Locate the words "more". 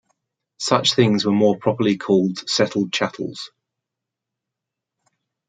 1.31-1.59